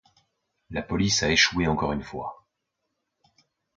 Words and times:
La 0.71 0.81
police 0.81 1.21
a 1.21 1.29
échoué 1.29 1.67
encore 1.67 1.91
une 1.91 2.01
fois. 2.01 2.47